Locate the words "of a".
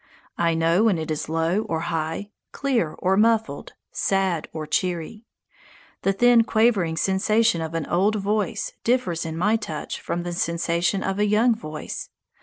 11.03-11.27